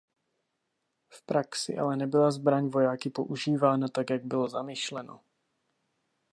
[1.09, 5.21] V praxi ale nebyla zbraň vojáky používána tak jak bylo zamýšleno.